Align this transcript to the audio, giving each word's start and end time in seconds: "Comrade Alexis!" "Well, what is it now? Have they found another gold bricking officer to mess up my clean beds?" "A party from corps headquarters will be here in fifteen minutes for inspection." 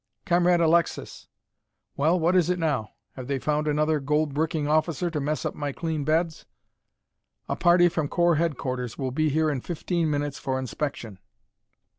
"Comrade 0.25 0.59
Alexis!" 0.59 1.27
"Well, 1.95 2.19
what 2.19 2.35
is 2.35 2.49
it 2.49 2.57
now? 2.57 2.93
Have 3.11 3.27
they 3.27 3.37
found 3.37 3.67
another 3.67 3.99
gold 3.99 4.33
bricking 4.33 4.67
officer 4.67 5.11
to 5.11 5.19
mess 5.21 5.45
up 5.45 5.53
my 5.53 5.71
clean 5.71 6.03
beds?" 6.03 6.47
"A 7.47 7.55
party 7.55 7.87
from 7.87 8.07
corps 8.07 8.37
headquarters 8.37 8.97
will 8.97 9.11
be 9.11 9.29
here 9.29 9.51
in 9.51 9.61
fifteen 9.61 10.09
minutes 10.09 10.39
for 10.39 10.57
inspection." 10.57 11.19